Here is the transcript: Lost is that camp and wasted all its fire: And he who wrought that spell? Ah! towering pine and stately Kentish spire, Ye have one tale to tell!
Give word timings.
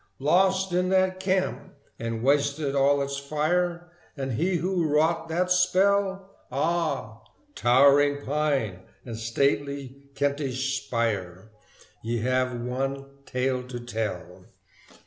Lost 0.17 0.73
is 0.73 0.89
that 0.89 1.19
camp 1.19 1.75
and 1.99 2.23
wasted 2.23 2.73
all 2.75 3.03
its 3.03 3.17
fire: 3.19 3.91
And 4.17 4.31
he 4.31 4.55
who 4.55 4.87
wrought 4.87 5.29
that 5.29 5.51
spell? 5.51 6.27
Ah! 6.51 7.21
towering 7.53 8.25
pine 8.25 8.79
and 9.05 9.15
stately 9.15 9.97
Kentish 10.15 10.83
spire, 10.85 11.51
Ye 12.01 12.21
have 12.21 12.59
one 12.59 13.05
tale 13.27 13.61
to 13.67 13.79
tell! 13.79 14.47